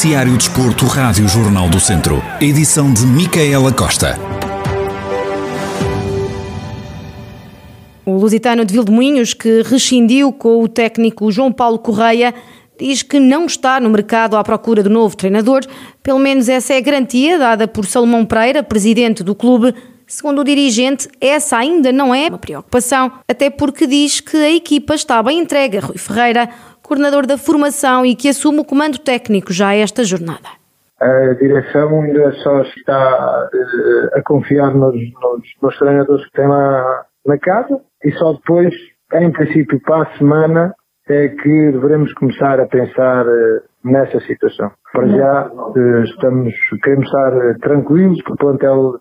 [0.00, 2.22] Noticiário Desporto, Rádio Jornal do Centro.
[2.40, 4.18] Edição de Micaela Costa.
[8.06, 12.34] O lusitano de Vildemunhos, que rescindiu com o técnico João Paulo Correia,
[12.78, 15.66] diz que não está no mercado à procura do novo treinador.
[16.02, 19.74] Pelo menos essa é a garantia dada por Salomão Pereira, presidente do clube.
[20.06, 24.94] Segundo o dirigente, essa ainda não é uma preocupação, até porque diz que a equipa
[24.94, 26.48] está bem entregue Rui Ferreira,
[26.90, 30.48] coordenador da formação e que assume o comando técnico já esta jornada.
[31.00, 37.04] A direção ainda só está uh, a confiar nos, nos, nos, treinadores que tem lá
[37.24, 38.74] na casa e só depois,
[39.14, 40.74] em princípio, para a semana,
[41.08, 44.72] é que devemos começar a pensar uh, nessa situação.
[44.92, 46.52] Para já, uh, estamos,
[46.82, 48.98] queremos estar tranquilos, que o plantel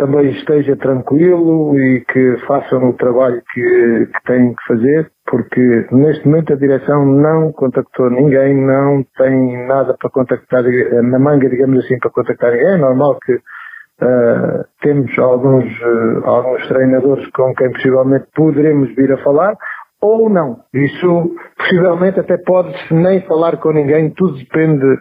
[0.00, 6.26] também esteja tranquilo e que façam o trabalho que, que têm que fazer, porque neste
[6.26, 10.64] momento a direção não contactou ninguém, não tem nada para contactar,
[11.02, 12.74] na manga, digamos assim, para contactar ninguém.
[12.74, 19.18] É normal que uh, temos alguns, uh, alguns treinadores com quem possivelmente poderemos vir a
[19.18, 19.54] falar,
[20.00, 20.60] ou não.
[20.72, 24.98] Isso possivelmente até pode-se nem falar com ninguém, tudo depende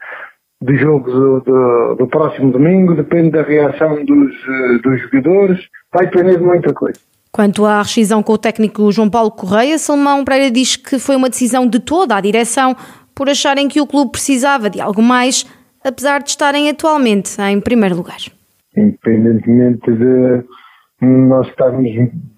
[0.62, 5.60] do jogo do, do, do, próximo domingo, depende da reação dos, eh, dos jogadores,
[5.94, 7.00] vai depender de muita coisa.
[7.32, 11.30] Quanto à rescisão com o técnico João Paulo Correia, Salmão Pereira diz que foi uma
[11.30, 12.76] decisão de toda a direção
[13.16, 15.46] por acharem que o clube precisava de algo mais,
[15.84, 18.18] apesar de estarem atualmente em primeiro lugar.
[18.76, 20.44] Independentemente de
[21.02, 21.90] nós estarmos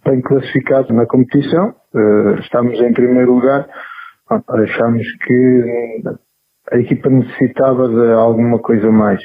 [0.05, 3.67] bem classificados na competição, eh, estamos em primeiro lugar,
[4.47, 6.03] achamos que
[6.71, 9.21] a equipa necessitava de alguma coisa mais.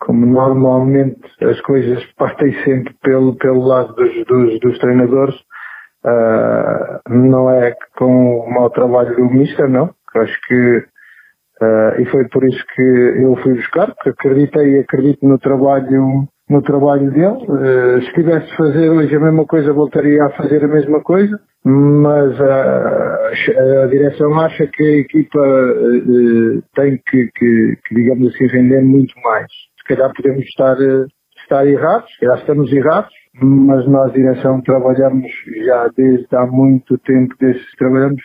[0.00, 5.36] Como normalmente as coisas partem sempre pelo, pelo lado dos, dos, dos treinadores,
[6.04, 9.94] uh, não é com o mau trabalho do Mister, não.
[10.16, 10.78] Acho que,
[11.62, 16.26] uh, e foi por isso que eu fui buscar, porque acreditei e acredito no trabalho,
[16.48, 17.44] no trabalho dele.
[17.46, 21.38] Uh, se tivesse de fazer hoje a mesma coisa, voltaria a fazer a mesma coisa
[21.64, 23.28] mas a,
[23.82, 29.12] a, direção acha que a equipa uh, tem que, que, que, digamos assim, render muito
[29.22, 29.46] mais.
[29.78, 30.76] Se calhar podemos estar,
[31.42, 35.30] estar errados, calhar estamos errados, mas nós, direção, trabalhamos
[35.66, 38.22] já desde há muito tempo, desde trabalhamos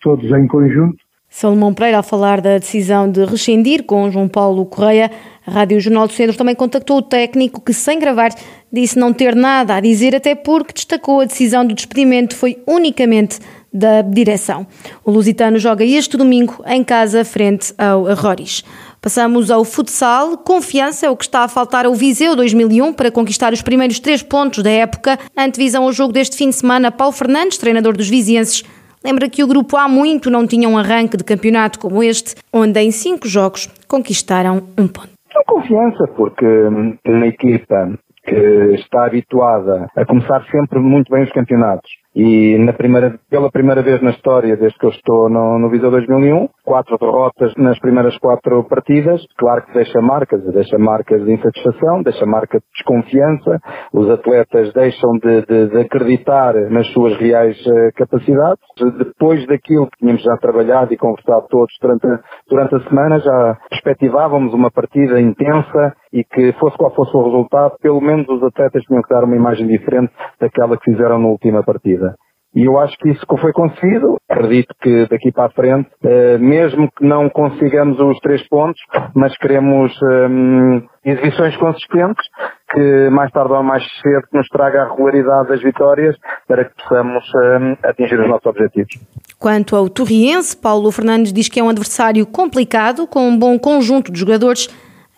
[0.00, 1.01] todos em conjunto,
[1.34, 5.10] Salomão Pereira a falar da decisão de rescindir com João Paulo Correia.
[5.46, 8.32] A Rádio Jornal do Centro também contactou o técnico que, sem gravar,
[8.70, 13.38] disse não ter nada a dizer, até porque destacou a decisão do despedimento foi unicamente
[13.72, 14.66] da direção.
[15.02, 18.62] O Lusitano joga este domingo em casa frente ao Arroris.
[19.00, 20.36] Passamos ao futsal.
[20.36, 24.22] Confiança é o que está a faltar ao Viseu 2001 para conquistar os primeiros três
[24.22, 25.18] pontos da época.
[25.34, 28.62] Antevisão ao jogo deste fim de semana, Paulo Fernandes, treinador dos vizienses,
[29.04, 32.80] Lembra que o grupo há muito não tinha um arranque de campeonato como este, onde
[32.80, 35.10] em cinco jogos conquistaram um ponto.
[35.46, 41.32] Com confiança, porque hum, uma equipa que está habituada a começar sempre muito bem os
[41.32, 45.70] campeonatos e na primeira, pela primeira vez na história, desde que eu estou no, no
[45.70, 51.32] Viseu 2001, quatro derrotas nas primeiras quatro partidas, claro que deixa marcas, deixa marcas de
[51.32, 53.58] insatisfação, deixa marca de desconfiança,
[53.94, 58.62] os atletas deixam de, de, de acreditar nas suas reais uh, capacidades.
[58.76, 63.58] Depois daquilo que tínhamos já trabalhado e conversado todos durante a, durante a semana, já
[63.70, 68.82] perspectivávamos uma partida intensa e que fosse qual fosse o resultado, pelo menos os atletas
[68.84, 72.14] tinham que dar uma imagem diferente daquela que fizeram na última partida.
[72.54, 74.16] E eu acho que isso foi conseguido.
[74.28, 78.80] Acredito que daqui para a frente, eh, mesmo que não consigamos os três pontos,
[79.14, 82.26] mas queremos um, exibições consistentes
[82.70, 87.24] que mais tarde ou mais cedo nos traga a regularidade das vitórias para que possamos
[87.34, 88.98] um, atingir os nossos objetivos.
[89.38, 94.12] Quanto ao Torriense, Paulo Fernandes diz que é um adversário complicado, com um bom conjunto
[94.12, 94.68] de jogadores.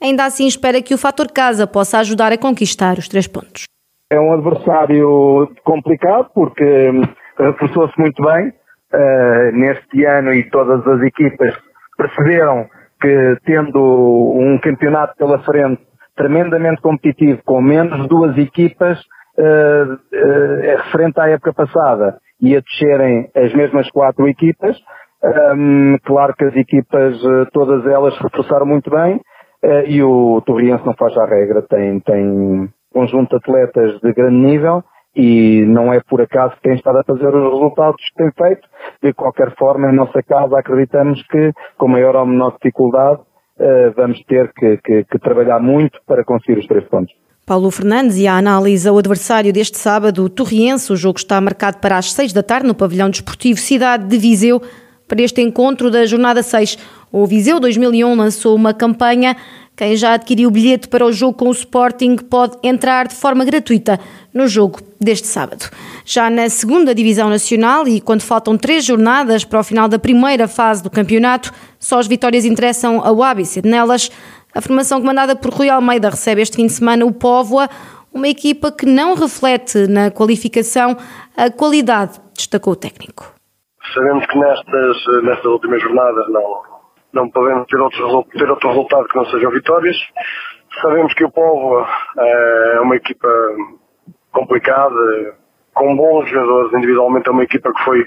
[0.00, 3.64] Ainda assim espera que o fator casa possa ajudar a conquistar os três pontos.
[4.10, 7.02] É um adversário complicado porque hum,
[7.38, 11.54] reforçou-se muito bem uh, neste ano e todas as equipas
[11.96, 12.66] perceberam
[13.00, 15.82] que tendo um campeonato pela frente
[16.16, 18.98] tremendamente competitivo, com menos duas equipas,
[19.38, 24.76] uh, uh, referente à época passada, e a descerem as mesmas quatro equipas.
[25.56, 27.18] Um, claro que as equipas,
[27.52, 32.68] todas elas reforçaram muito bem, uh, e o Torriense não faz a regra, tem, tem
[32.92, 34.84] conjunto de atletas de grande nível
[35.16, 38.68] e não é por acaso que tem estado a fazer os resultados que tem feito.
[39.02, 44.22] De qualquer forma, em nossa casa acreditamos que, com maior ou menor dificuldade, uh, vamos
[44.24, 47.14] ter que, que, que trabalhar muito para conseguir os três pontos.
[47.46, 50.92] Paulo Fernandes e a análise ao adversário deste sábado, o Torriense.
[50.92, 54.62] O jogo está marcado para as seis da tarde no pavilhão desportivo Cidade de Viseu.
[55.06, 56.78] para este encontro da jornada 6.
[57.12, 59.36] O Viseu 2001 lançou uma campanha
[59.76, 63.44] quem já adquiriu o bilhete para o jogo com o Sporting pode entrar de forma
[63.44, 63.98] gratuita
[64.32, 65.68] no jogo deste sábado.
[66.04, 70.46] Já na segunda Divisão Nacional e quando faltam três jornadas para o final da primeira
[70.46, 74.10] fase do campeonato, só as vitórias interessam ao de Nelas.
[74.54, 77.68] A formação comandada por Rui Almeida recebe este fim de semana o Póvoa,
[78.12, 80.96] uma equipa que não reflete na qualificação
[81.36, 83.34] a qualidade, destacou o técnico.
[83.92, 86.73] Sabemos que nestas, nestas últimas jornadas não,
[87.14, 89.96] não podemos ter outro, ter outro resultado que não sejam vitórias.
[90.82, 91.86] Sabemos que o Povo
[92.18, 93.28] é uma equipa
[94.32, 95.36] complicada,
[95.72, 98.04] com bons jogadores individualmente, é uma equipa que foi,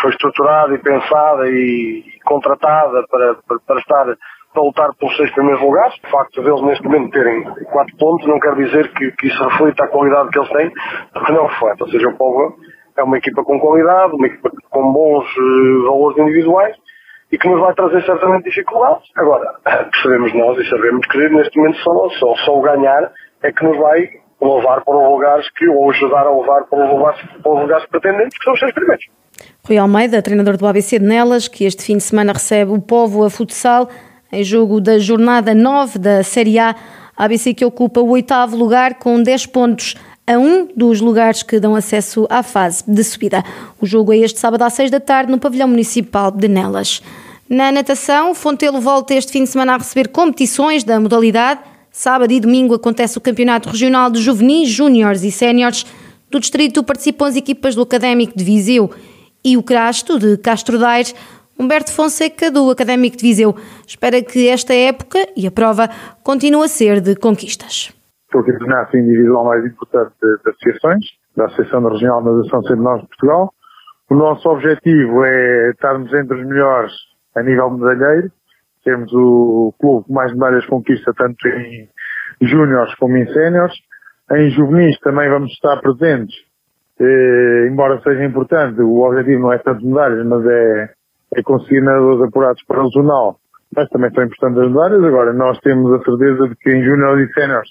[0.00, 4.16] foi estruturada e pensada e contratada para, para, para estar
[4.52, 5.94] para lutar pelos seis primeiros lugares.
[6.04, 9.84] O facto deles neste momento terem quatro pontos não quer dizer que, que isso reflita
[9.84, 10.72] a qualidade que eles têm,
[11.12, 11.82] porque não reflete.
[11.82, 12.56] Ou seja, o Povo
[12.96, 16.76] é uma equipa com qualidade, uma equipa com bons uh, valores individuais
[17.30, 19.08] e que nos vai trazer certamente dificuldades.
[19.16, 23.64] Agora, percebemos nós e sabemos que neste momento só, só, só o ganhar é que
[23.64, 24.08] nos vai
[24.40, 27.86] levar para os lugares que, ou ajudar a levar para os lugares, para os lugares
[27.86, 29.04] pretendentes, que são os seis primeiros.
[29.66, 33.24] Rui Almeida, treinador do ABC de Nelas, que este fim de semana recebe o Povo
[33.24, 33.88] a futsal
[34.32, 36.74] em jogo da jornada 9 da Série A.
[37.16, 39.94] A ABC que ocupa o oitavo lugar com 10 pontos
[40.28, 43.42] a um dos lugares que dão acesso à fase de subida.
[43.80, 47.02] O jogo é este sábado às seis da tarde no pavilhão municipal de Nelas.
[47.48, 51.60] Na natação, Fontelo volta este fim de semana a receber competições da modalidade.
[51.90, 55.86] Sábado e domingo acontece o Campeonato Regional de Juvenis, Júniores e Séniores.
[56.30, 58.90] Do distrito participam as equipas do Académico de Viseu
[59.42, 61.14] e o Crasto de Castro Daire.
[61.58, 65.88] Humberto Fonseca, do Académico de Viseu, espera que esta época e a prova
[66.22, 67.90] continue a ser de conquistas
[68.34, 71.04] o campeonato individual mais importante das associações,
[71.36, 73.52] da Associação da Regional de Nadação Centro Nós de Portugal.
[74.10, 76.92] O nosso objetivo é estarmos entre os melhores
[77.34, 78.30] a nível medalheiro,
[78.84, 81.88] termos o clube que mais medalhas conquista tanto em
[82.42, 83.74] júniores como em séniores.
[84.32, 86.34] Em juvenis também vamos estar presentes,
[87.00, 90.90] eh, embora seja importante, o objetivo não é tanto medalhas, mas é,
[91.36, 93.38] é conseguir nadadores apurados para o jornal,
[93.74, 95.04] mas também são importantes as medalhas.
[95.04, 97.70] Agora, nós temos a certeza de que em júniores e séniores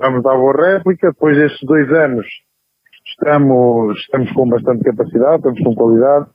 [0.00, 1.08] vamos dar boa réplica.
[1.08, 2.26] Depois destes dois anos
[3.06, 6.26] estamos, estamos com bastante capacidade, estamos com qualidade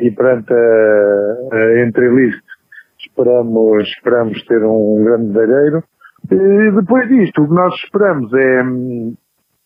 [0.00, 2.42] e perante a, a entrelist
[2.98, 5.82] esperamos, esperamos ter um grande medalheiro.
[6.30, 8.62] E depois disto, o que nós esperamos é,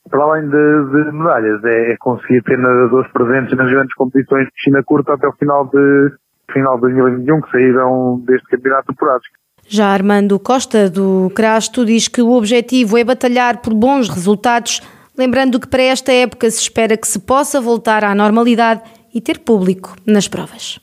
[0.09, 4.53] para além de, de medalhas, é, é, conseguir ter nadadores presentes nas grandes competições de
[4.53, 6.13] piscina curta até o final de,
[6.53, 9.27] final de 2021, que saíram deste campeonato apurados.
[9.67, 14.81] Já Armando Costa, do Crasto, diz que o objetivo é batalhar por bons resultados,
[15.17, 18.83] lembrando que para esta época se espera que se possa voltar à normalidade
[19.15, 20.79] e ter público nas provas.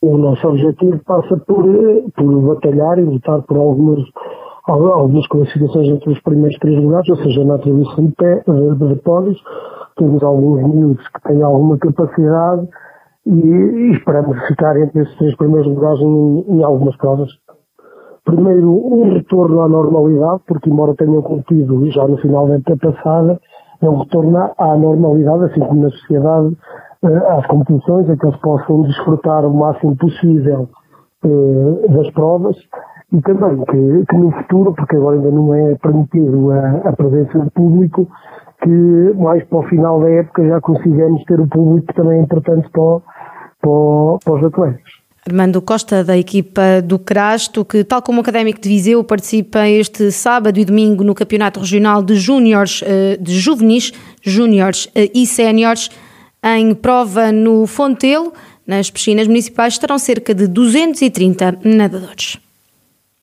[0.00, 1.64] O nosso objetivo passa por,
[2.16, 4.00] por batalhar e lutar por algumas,
[4.66, 9.40] algumas classificações entre os primeiros três lugares, ou seja, na atribuição de, pé, de, pódios.
[9.96, 12.66] Temos alguns minutos que têm alguma capacidade
[13.26, 17.30] e, e esperamos ficar entre esses três primeiros lugares em, em algumas provas
[18.24, 23.40] primeiro, um retorno à normalidade, porque embora tenham contido já no final da época passada,
[23.80, 26.56] é um retorno à normalidade, assim como na sociedade,
[27.04, 30.68] eh, às competições, em que eles possam desfrutar o máximo possível
[31.24, 32.56] eh, das provas
[33.12, 37.38] e também que, que, no futuro, porque agora ainda não é permitido a, a presença
[37.40, 38.08] do público,
[38.62, 42.22] que mais para o final da época já consigamos ter o público que também é
[42.22, 43.00] importante para,
[43.60, 45.01] para, para os atletas.
[45.24, 50.10] Armando Costa, da equipa do Crasto, que, tal como o Académico de Viseu, participa este
[50.10, 55.90] sábado e domingo no Campeonato Regional de Júniores, eh, de Juvenis, Júniores eh, e Séniores,
[56.42, 58.32] em prova no Fontelo.
[58.66, 62.38] Nas piscinas municipais estarão cerca de 230 nadadores.